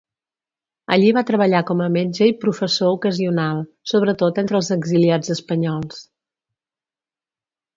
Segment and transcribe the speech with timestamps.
[0.95, 3.61] Allí va treballar com a metge i professor ocasional,
[3.93, 6.01] sobretot entre els exiliats espanyols.